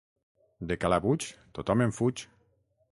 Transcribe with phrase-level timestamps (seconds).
[0.71, 1.29] De Calabuig,
[1.59, 2.27] tothom en fuig.